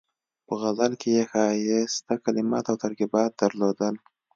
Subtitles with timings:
[0.45, 3.95] په غزل کې یې ښایسته کلمات او ترکیبات درلودل.